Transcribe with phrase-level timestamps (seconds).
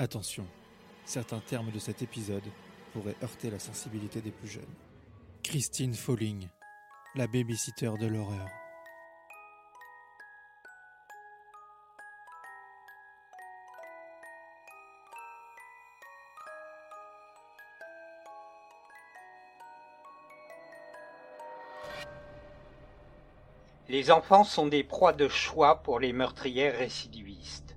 [0.00, 0.46] Attention,
[1.04, 2.50] certains termes de cet épisode
[2.94, 4.64] pourraient heurter la sensibilité des plus jeunes.
[5.42, 6.48] Christine Falling,
[7.16, 8.48] la babysitter de l'horreur.
[23.90, 27.69] Les enfants sont des proies de choix pour les meurtrières récidivistes.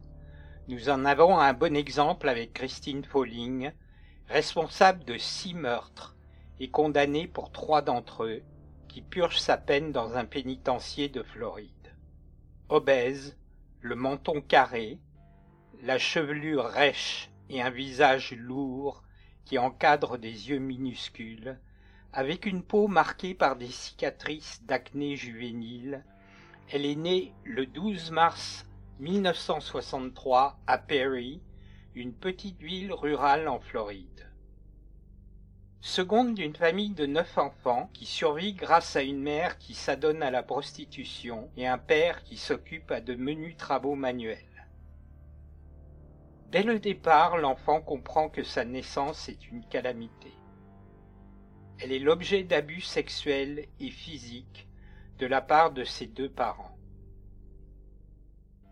[0.69, 3.73] Nous en avons un bon exemple avec Christine Falling,
[4.30, 6.16] responsable de six meurtres
[6.61, 8.44] et condamnée pour trois d'entre eux,
[8.88, 11.94] qui purge sa peine dans un pénitencier de Floride.
[12.69, 13.38] Obèse,
[13.81, 15.00] le menton carré,
[15.81, 19.03] la chevelure rêche et un visage lourd
[19.44, 21.59] qui encadre des yeux minuscules,
[22.14, 26.06] avec une peau marquée par des cicatrices d'acné juvénile,
[26.72, 28.66] elle est née le 12 mars
[29.04, 31.42] 1963 à Perry,
[31.94, 34.32] une petite ville rurale en Floride.
[35.82, 40.31] Seconde d'une famille de neuf enfants qui survit grâce à une mère qui s'adonne à
[40.31, 44.70] la prostitution et un père qui s'occupe à de menus travaux manuels.
[46.50, 50.31] Dès le départ, l'enfant comprend que sa naissance est une calamité.
[51.80, 54.70] Elle est l'objet d'abus sexuels et physiques
[55.20, 56.72] de la part de ses deux parents.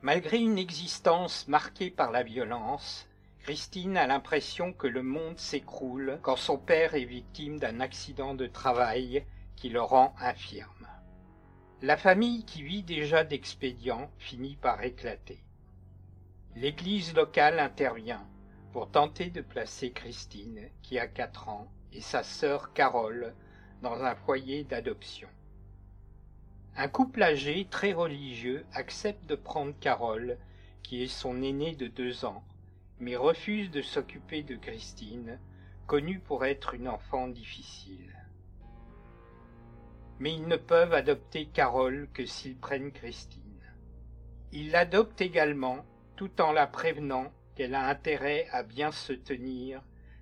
[0.04, 3.08] Malgré une existence marquée par la violence,
[3.44, 8.48] Christine a l'impression que le monde s'écroule quand son père est victime d'un accident de
[8.48, 9.24] travail
[9.56, 10.88] qui le rend infirme.
[11.84, 15.44] La famille qui vit déjà d'expédients finit par éclater.
[16.56, 18.28] L'église locale intervient
[18.74, 23.36] pour tenter de placer Christine, qui a quatre ans, et sa sœur Carole
[23.84, 25.30] dans un foyer d'adoption.
[26.76, 30.38] Un couple âgé très religieux accepte de prendre Carole,
[30.84, 32.44] qui est son aînée de deux ans,
[33.00, 35.40] mais refuse de s'occuper de Christine,
[35.88, 38.16] connue pour être une enfant difficile.
[40.20, 43.42] Mais ils ne peuvent adopter Carole que s'ils prennent Christine.
[44.52, 49.82] Ils l'adoptent également, tout en la prévenant qu'elle a intérêt à bien se tenir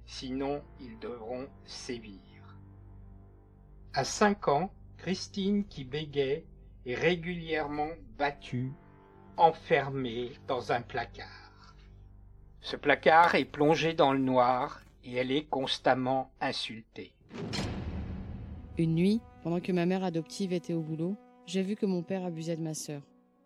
[0.10, 2.20] sinon ils devront sévir.
[3.94, 4.72] À cinq ans,
[5.02, 6.46] Christine qui bégait
[6.86, 8.74] est régulièrement battue,
[9.38, 11.74] enfermée dans un placard.
[12.60, 17.14] Ce placard est plongé dans le noir et elle est constamment insultée.
[18.78, 22.26] Une nuit, pendant que ma mère adoptive était au boulot, j'ai vu que mon père
[22.26, 23.02] abusait de ma sœur.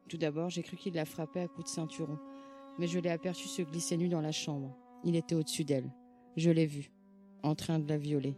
[0.09, 2.17] Tout d'abord, j'ai cru qu'il la frappait à coups de ceinturon,
[2.79, 4.75] mais je l'ai aperçu se glisser nu dans la chambre.
[5.03, 5.91] Il était au-dessus d'elle.
[6.35, 6.91] Je l'ai vu,
[7.43, 8.35] en train de la violer.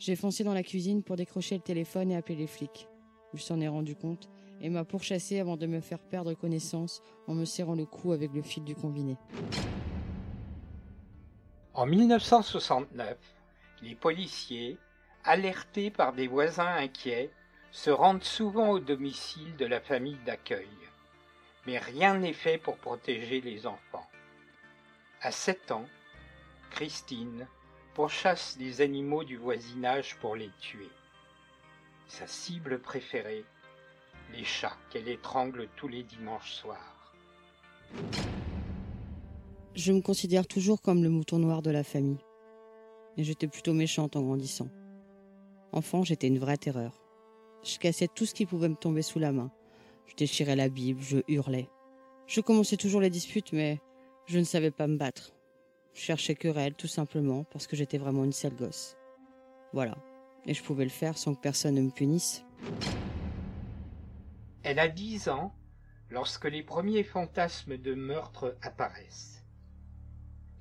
[0.00, 2.88] J'ai foncé dans la cuisine pour décrocher le téléphone et appeler les flics.
[3.34, 4.30] Il s'en est rendu compte
[4.62, 8.32] et m'a pourchassé avant de me faire perdre connaissance en me serrant le cou avec
[8.32, 9.18] le fil du combiné.
[11.74, 13.18] En 1969,
[13.82, 14.78] les policiers,
[15.22, 17.30] alertés par des voisins inquiets,
[17.70, 20.66] se rendent souvent au domicile de la famille d'accueil.
[21.66, 24.08] Mais rien n'est fait pour protéger les enfants.
[25.20, 25.84] À 7 ans,
[26.70, 27.46] Christine
[27.94, 30.88] pourchasse les animaux du voisinage pour les tuer.
[32.06, 33.44] Sa cible préférée,
[34.32, 37.14] les chats qu'elle étrangle tous les dimanches soirs.
[39.74, 42.18] Je me considère toujours comme le mouton noir de la famille.
[43.16, 44.68] Et j'étais plutôt méchante en grandissant.
[45.72, 47.00] Enfant, j'étais une vraie terreur.
[47.62, 49.50] Je cassais tout ce qui pouvait me tomber sous la main.
[50.06, 51.68] Je déchirais la Bible, je hurlais.
[52.26, 53.80] Je commençais toujours les disputes, mais
[54.26, 55.32] je ne savais pas me battre.
[55.94, 58.96] Je cherchais querelle, tout simplement, parce que j'étais vraiment une sale gosse.
[59.72, 59.96] Voilà.
[60.46, 62.44] Et je pouvais le faire sans que personne ne me punisse.
[64.62, 65.54] Elle a dix ans
[66.10, 69.44] lorsque les premiers fantasmes de meurtre apparaissent.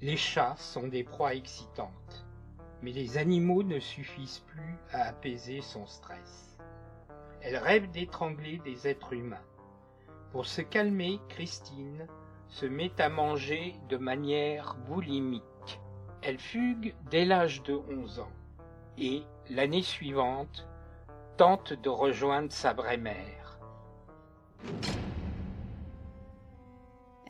[0.01, 2.25] Les chats sont des proies excitantes,
[2.81, 6.57] mais les animaux ne suffisent plus à apaiser son stress.
[7.41, 9.43] Elle rêve d'étrangler des êtres humains.
[10.31, 12.07] Pour se calmer, Christine
[12.49, 15.43] se met à manger de manière boulimique.
[16.21, 18.31] Elle fugue dès l'âge de 11 ans
[18.97, 20.67] et, l'année suivante,
[21.37, 23.59] tente de rejoindre sa vraie mère.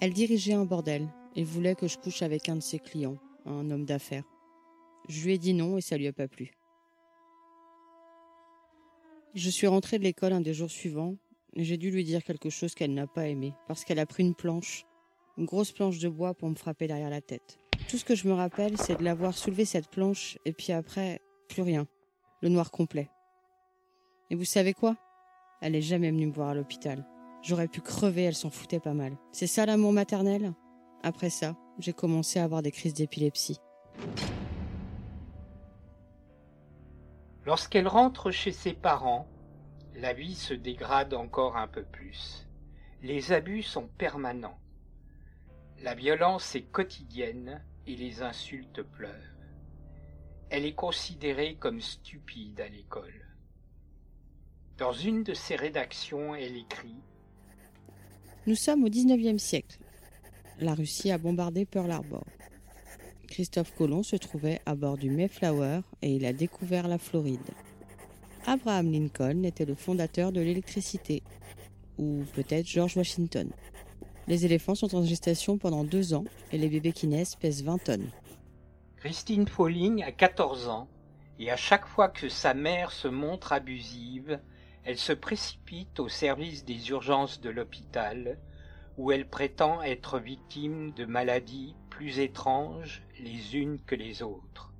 [0.01, 3.69] Elle dirigeait un bordel et voulait que je couche avec un de ses clients, un
[3.69, 4.23] homme d'affaires.
[5.09, 6.51] Je lui ai dit non et ça lui a pas plu.
[9.35, 11.15] Je suis rentrée de l'école un des jours suivants
[11.53, 14.23] et j'ai dû lui dire quelque chose qu'elle n'a pas aimé parce qu'elle a pris
[14.23, 14.85] une planche,
[15.39, 17.57] une grosse planche de bois pour me frapper derrière la tête.
[17.87, 21.21] Tout ce que je me rappelle, c'est de l'avoir soulevé cette planche et puis après,
[21.47, 21.87] plus rien.
[22.41, 23.09] Le noir complet.
[24.29, 24.97] Et vous savez quoi?
[25.61, 27.05] Elle est jamais venue me voir à l'hôpital.
[27.41, 29.17] J'aurais pu crever, elle s'en foutait pas mal.
[29.31, 30.53] C'est ça l'amour maternel?
[31.03, 33.59] Après ça, j'ai commencé à avoir des crises d'épilepsie.
[37.45, 39.25] Lorsqu'elle rentre chez ses parents,
[39.95, 42.45] la vie se dégrade encore un peu plus.
[43.01, 44.59] Les abus sont permanents.
[45.81, 49.13] La violence est quotidienne et les insultes pleurent.
[50.49, 53.25] Elle est considérée comme stupide à l'école.
[54.77, 56.95] Dans une de ses rédactions, elle écrit
[58.45, 59.79] Nous sommes au XIXe siècle.
[60.59, 62.25] La Russie a bombardé Pearl Harbor.
[63.29, 67.39] Christophe Colomb se trouvait à bord du Mayflower et il a découvert la Floride.
[68.45, 71.23] Abraham Lincoln était le fondateur de l'électricité,
[71.97, 73.49] ou peut-être George Washington.
[74.29, 77.83] Les éléphants sont en gestation pendant deux ans et les bébés qui naissent pèsent 20
[77.83, 78.11] tonnes.
[78.97, 80.87] Christine Folling a 14 ans
[81.39, 84.39] et à chaque fois que sa mère se montre abusive,
[84.83, 88.37] elle se précipite au service des urgences de l'hôpital
[88.97, 94.71] où elle prétend être victime de maladies plus étranges les unes que les autres,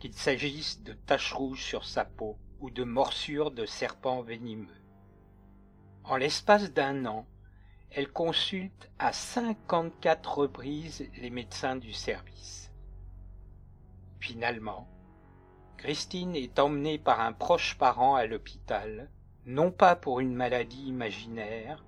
[0.00, 4.66] qu'il s'agisse de taches rouges sur sa peau ou de morsures de serpents venimeux.
[6.02, 7.26] En l'espace d'un an,
[7.94, 12.72] elle consulte à 54 reprises les médecins du service.
[14.18, 14.88] Finalement,
[15.76, 19.10] Christine est emmenée par un proche parent à l'hôpital,
[19.44, 21.84] non pas pour une maladie imaginaire,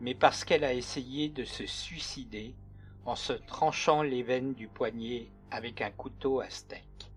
[0.00, 2.56] mais parce qu'elle a essayé de se suicider
[3.04, 7.12] en se tranchant les veines du poignet avec un couteau à steak.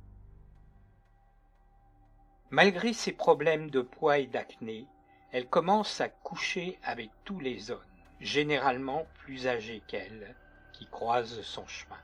[2.51, 4.85] Malgré ses problèmes de poids et d'acné,
[5.31, 7.81] elle commence à coucher avec tous les hommes,
[8.21, 10.35] généralement plus âgés qu'elle,
[10.73, 11.99] qui croisent son chemin.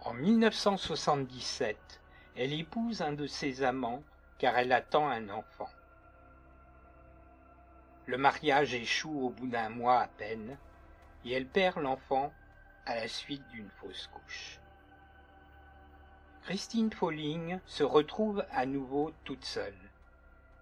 [0.00, 2.00] En 1977,
[2.36, 4.02] elle épouse un de ses amants
[4.38, 5.70] car elle attend un enfant.
[8.06, 10.58] Le mariage échoue au bout d'un mois à peine
[11.24, 12.32] et elle perd l'enfant
[12.84, 14.60] à la suite d'une fausse couche.
[16.42, 19.72] Christine Folling se retrouve à nouveau toute seule.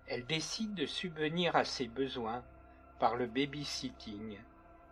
[0.07, 2.45] Elle décide de subvenir à ses besoins
[3.03, 4.37] par le babysitting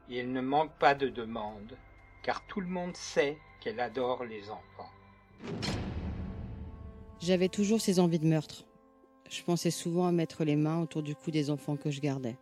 [0.08, 1.76] et elle ne manque pas de demandes
[2.24, 4.90] car tout le monde sait qu'elle adore les enfants.
[7.20, 8.64] J'avais toujours ces envies de meurtre.
[9.30, 12.36] Je pensais souvent à mettre les mains autour du cou des enfants que je gardais.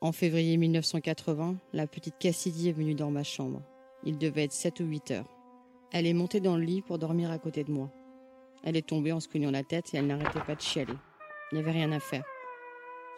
[0.00, 3.60] En février 1980, la petite Cassidy est venue dans ma chambre.
[4.04, 5.28] Il devait être 7 ou 8 heures.
[5.92, 7.90] Elle est montée dans le lit pour dormir à côté de moi.
[8.64, 10.94] Elle est tombée en se cognant la tête et elle n'arrêtait pas de chialer.
[11.52, 12.24] Il n'y avait rien à faire.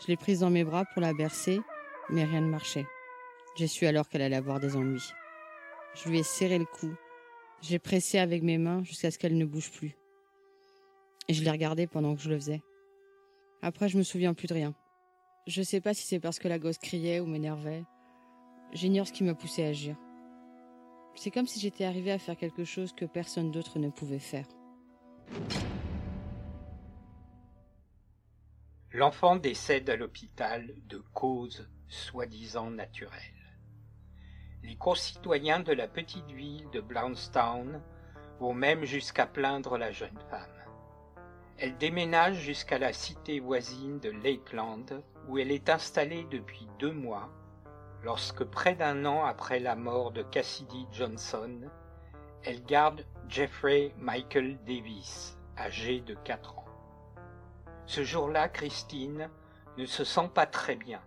[0.03, 1.61] Je l'ai prise dans mes bras pour la bercer,
[2.11, 2.87] mais rien ne marchait.
[3.57, 5.13] J'ai su alors qu'elle allait avoir des ennuis.
[5.95, 6.93] Je lui ai serré le cou.
[7.61, 9.95] J'ai pressé avec mes mains jusqu'à ce qu'elle ne bouge plus.
[11.29, 12.63] Et je l'ai regardée pendant que je le faisais.
[13.61, 14.75] Après, je me souviens plus de rien.
[15.47, 17.85] Je sais pas si c'est parce que la gosse criait ou m'énervait.
[18.73, 19.95] J'ignore ce qui m'a poussé à agir.
[21.15, 24.47] C'est comme si j'étais arrivée à faire quelque chose que personne d'autre ne pouvait faire.
[28.95, 33.57] L'enfant décède à l'hôpital de cause soi-disant naturelle.
[34.63, 37.81] Les concitoyens de la petite ville de Brownstown
[38.39, 40.45] vont même jusqu'à plaindre la jeune femme.
[41.57, 44.85] Elle déménage jusqu'à la cité voisine de Lakeland
[45.27, 47.31] où elle est installée depuis deux mois,
[48.03, 51.63] lorsque près d'un an après la mort de Cassidy Johnson,
[52.43, 56.62] elle garde Jeffrey Michael Davis, âgé de 4 ans.
[57.93, 59.29] Ce jour-là, Christine
[59.77, 61.03] ne se sent pas très bien,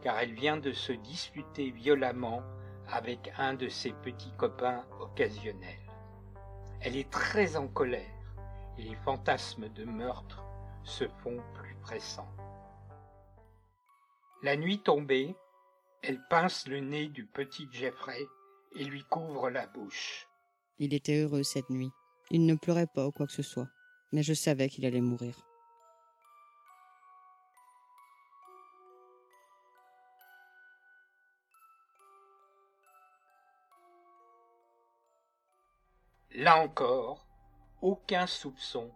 [0.00, 2.40] car elle vient de se disputer violemment
[2.86, 5.90] avec un de ses petits copains occasionnels.
[6.80, 8.38] Elle est très en colère
[8.78, 10.40] et les fantasmes de meurtre
[10.84, 12.32] se font plus pressants.
[14.44, 15.34] La nuit tombée,
[16.00, 18.22] elle pince le nez du petit Jeffrey
[18.76, 20.28] et lui couvre la bouche.
[20.78, 21.90] Il était heureux cette nuit.
[22.30, 23.68] Il ne pleurait pas ou quoi que ce soit,
[24.12, 25.34] mais je savais qu'il allait mourir.
[36.34, 37.24] Là encore,
[37.80, 38.90] aucun soupçon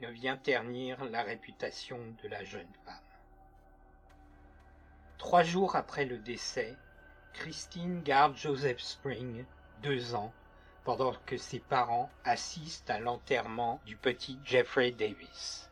[0.00, 2.94] ne vient ternir la réputation de la jeune femme.
[5.18, 6.74] Trois jours après le décès,
[7.34, 9.44] Christine garde Joseph Spring,
[9.82, 10.32] deux ans,
[10.84, 15.68] pendant que ses parents assistent à l'enterrement du petit Jeffrey Davis.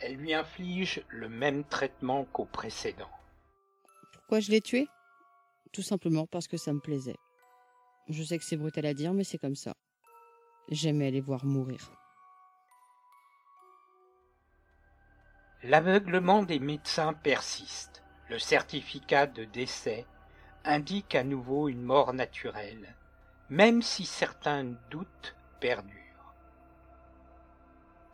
[0.00, 3.10] Elle lui inflige le même traitement qu'au précédent.
[4.12, 4.86] Pourquoi je l'ai tué?
[5.72, 7.16] Tout simplement parce que ça me plaisait.
[8.08, 9.74] Je sais que c'est brutal à dire, mais c'est comme ça.
[10.68, 11.90] J'aimais les voir mourir.
[15.62, 18.02] L'aveuglement des médecins persiste.
[18.28, 20.06] Le certificat de décès
[20.64, 22.94] indique à nouveau une mort naturelle,
[23.48, 26.34] même si certains doutes perdurent.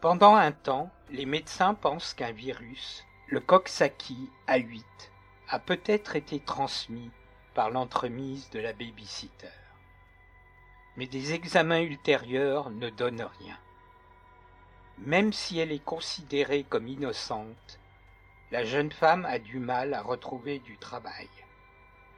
[0.00, 4.83] Pendant un temps, les médecins pensent qu'un virus, le Coxsackie A8,
[5.49, 7.11] a peut-être été transmis
[7.55, 9.49] par l'entremise de la babysitter.
[10.96, 13.58] Mais des examens ultérieurs ne donnent rien.
[14.98, 17.78] Même si elle est considérée comme innocente,
[18.50, 21.28] la jeune femme a du mal à retrouver du travail.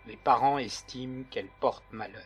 [0.06, 2.23] Les parents estiment qu'elle porte malheur.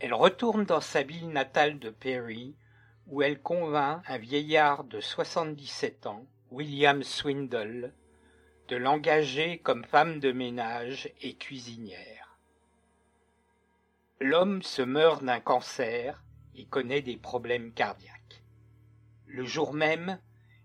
[0.00, 2.54] Elle retourne dans sa ville natale de Perry,
[3.08, 7.92] où elle convainc un vieillard de 77 ans, William Swindle,
[8.68, 12.27] de l'engager comme femme de ménage et cuisinière.
[14.20, 16.24] L'homme se meurt d'un cancer
[16.56, 18.42] et connaît des problèmes cardiaques.
[19.26, 20.18] Le jour même,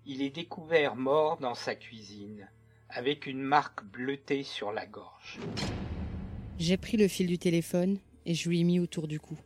[0.07, 2.49] il est découvert mort dans sa cuisine,
[2.89, 5.39] avec une marque bleutée sur la gorge.
[6.57, 9.37] J'ai pris le fil du téléphone et je lui ai mis autour du cou.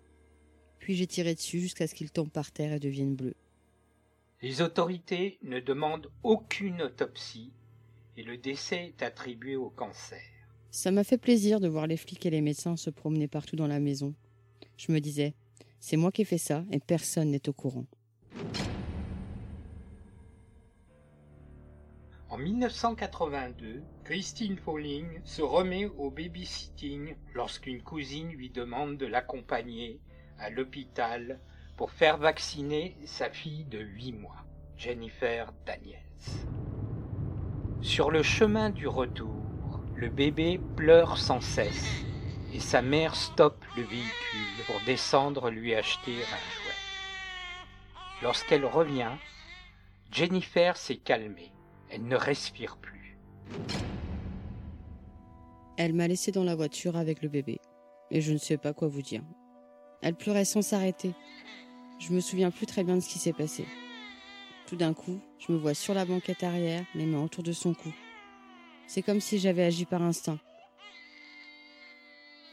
[0.80, 3.34] Puis j'ai tiré dessus jusqu'à ce qu'il tombe par terre et devienne bleu.
[4.42, 7.52] Les autorités ne demandent aucune autopsie
[8.16, 10.37] et le décès est attribué au cancer.
[10.72, 13.68] Ça m'a fait plaisir de voir les flics et les médecins se promener partout dans
[13.68, 14.14] la maison.
[14.78, 15.34] Je me disais,
[15.80, 17.86] c'est moi qui ai fait ça et personne n'est au courant.
[22.30, 30.02] En 1982, Christine Falling se remet au babysitting lorsqu'une cousine lui demande de l'accompagner
[30.38, 31.40] à l'hôpital
[31.78, 34.46] pour faire vacciner sa fille de 8 mois,
[34.76, 36.02] Jennifer Daniels.
[37.82, 39.37] Sur le chemin du retour,
[39.98, 42.04] le bébé pleure sans cesse
[42.54, 46.76] et sa mère stoppe le véhicule pour descendre lui acheter un jouet.
[48.22, 49.12] Lorsqu'elle revient,
[50.12, 51.52] Jennifer s'est calmée.
[51.90, 53.18] Elle ne respire plus.
[55.78, 57.60] Elle m'a laissé dans la voiture avec le bébé,
[58.12, 59.24] et je ne sais pas quoi vous dire.
[60.02, 61.14] Elle pleurait sans s'arrêter.
[62.00, 63.66] Je me souviens plus très bien de ce qui s'est passé.
[64.68, 67.74] Tout d'un coup, je me vois sur la banquette arrière, les mains autour de son
[67.74, 67.92] cou.
[68.88, 70.40] C'est comme si j'avais agi par instinct.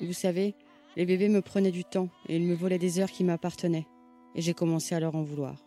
[0.00, 0.54] Vous savez,
[0.96, 3.86] les bébés me prenaient du temps et ils me volaient des heures qui m'appartenaient,
[4.34, 5.64] et j'ai commencé à leur en vouloir.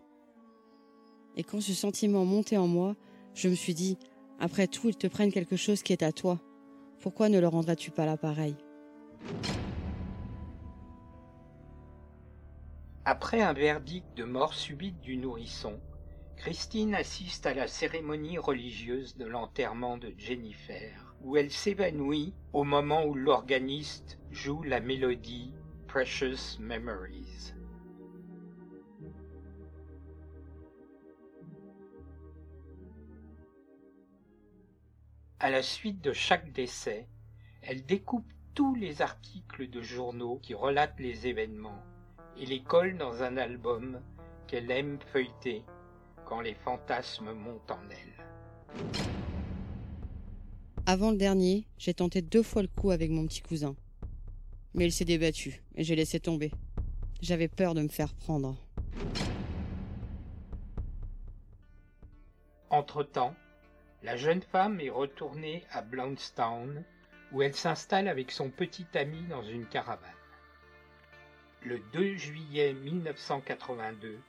[1.38, 2.96] Et quand ce sentiment montait en moi,
[3.34, 3.98] je me suis dit,
[4.40, 6.40] après tout, ils te prennent quelque chose qui est à toi.
[7.00, 8.56] Pourquoi ne leur rendrais-tu pas l'appareil?
[13.06, 15.80] Après un verdict de mort subite du nourrisson,
[16.38, 23.06] Christine assiste à la cérémonie religieuse de l'enterrement de Jennifer, où elle s'évanouit au moment
[23.06, 25.52] où l'organiste joue la mélodie
[25.88, 27.54] Precious Memories.
[35.40, 37.08] À la suite de chaque décès,
[37.62, 41.84] elle découpe tous les articles de journaux qui relatent les événements
[42.38, 44.02] et les colle dans un album
[44.48, 45.64] qu'elle aime feuilleter
[46.28, 48.84] quand les fantasmes montent en elle.
[50.86, 53.76] Avant le dernier, j'ai tenté deux fois le coup avec mon petit cousin.
[54.74, 56.52] Mais il s'est débattu et j'ai laissé tomber.
[57.22, 58.58] J'avais peur de me faire prendre.
[62.70, 63.34] Entre-temps,
[64.04, 66.84] la jeune femme est retournée à Blountstown,
[67.32, 70.12] où elle s'installe avec son petit ami dans une caravane.
[71.64, 74.20] Le 2 juillet 1982,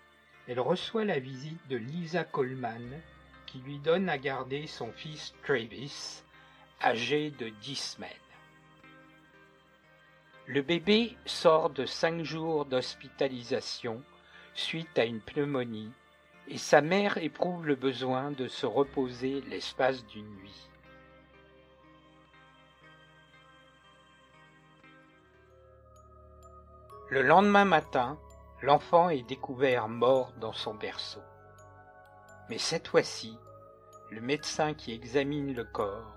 [0.48, 3.00] elle reçoit la visite de Lisa Coleman,
[3.44, 6.22] qui lui donne à garder son fils Travis,
[6.82, 8.10] âgé de 10 semaines.
[10.46, 14.02] Le bébé sort de cinq jours d'hospitalisation
[14.54, 15.92] suite à une pneumonie
[16.48, 20.70] et sa mère éprouve le besoin de se reposer l'espace d'une nuit.
[27.10, 28.18] Le lendemain matin,
[28.62, 31.22] l'enfant est découvert mort dans son berceau.
[32.48, 33.38] Mais cette fois-ci,
[34.10, 36.14] le médecin qui examine le corps,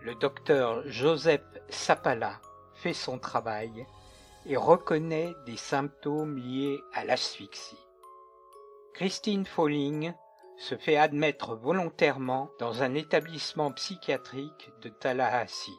[0.00, 2.40] le docteur Joseph Sapala,
[2.74, 3.86] fait son travail
[4.46, 7.86] et reconnaît des symptômes liés à l'asphyxie.
[8.94, 10.14] Christine Falling
[10.58, 15.78] se fait admettre volontairement dans un établissement psychiatrique de Tallahassee,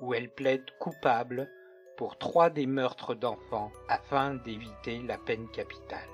[0.00, 1.48] où elle plaide coupable
[1.96, 6.08] pour trois des meurtres d'enfants afin d'éviter la peine capitale.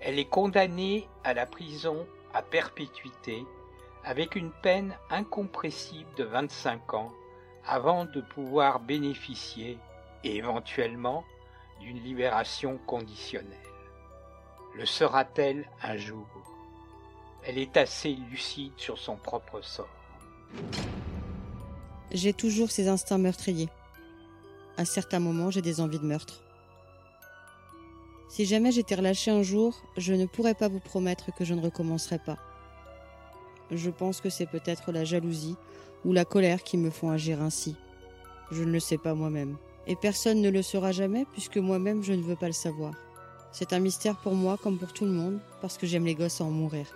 [0.00, 3.44] Elle est condamnée à la prison à perpétuité
[4.04, 7.12] avec une peine incompressible de 25 ans
[7.66, 9.78] avant de pouvoir bénéficier,
[10.24, 11.24] éventuellement,
[11.80, 13.58] d'une libération conditionnelle.
[14.76, 16.26] Le sera-t-elle un jour?
[17.44, 19.88] Elle est assez lucide sur son propre sort.
[22.12, 23.68] J'ai toujours ces instincts meurtriers.
[24.80, 26.40] À certains moments, j'ai des envies de meurtre.
[28.30, 31.60] Si jamais j'étais relâché un jour, je ne pourrais pas vous promettre que je ne
[31.60, 32.38] recommencerai pas.
[33.70, 35.56] Je pense que c'est peut-être la jalousie
[36.06, 37.76] ou la colère qui me font agir ainsi.
[38.50, 39.58] Je ne le sais pas moi-même.
[39.86, 42.94] Et personne ne le saura jamais puisque moi-même je ne veux pas le savoir.
[43.52, 46.40] C'est un mystère pour moi comme pour tout le monde parce que j'aime les gosses
[46.40, 46.86] à en mourir.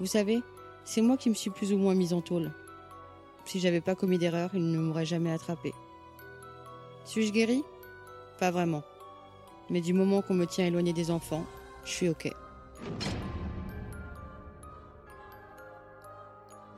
[0.00, 0.40] Vous savez,
[0.84, 2.50] c'est moi qui me suis plus ou moins mise en tôle.
[3.44, 5.72] Si j'avais pas commis d'erreur, il ne m'aurait jamais attrapé.
[7.04, 7.64] Suis-je guéri
[8.38, 8.82] Pas vraiment.
[9.70, 11.44] Mais du moment qu'on me tient éloigné des enfants,
[11.84, 12.32] je suis ok.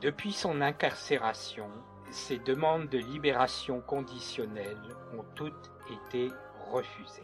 [0.01, 1.69] Depuis son incarcération,
[2.09, 6.29] ses demandes de libération conditionnelle ont toutes été
[6.71, 7.21] refusées.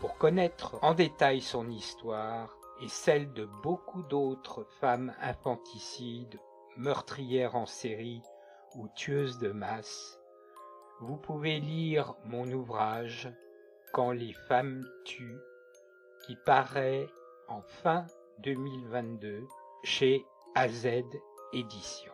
[0.00, 6.40] Pour connaître en détail son histoire et celle de beaucoup d'autres femmes infanticides,
[6.76, 8.22] meurtrières en série
[8.74, 10.18] ou tueuses de masse,
[11.00, 13.28] vous pouvez lire mon ouvrage
[13.92, 15.40] Quand les femmes tuent,
[16.26, 17.06] qui paraît
[17.48, 18.06] en fin
[18.38, 19.46] 2022
[19.84, 20.24] chez
[20.54, 20.86] AZ
[21.52, 22.13] Éditions.